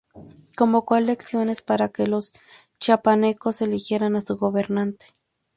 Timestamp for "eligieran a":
3.61-4.21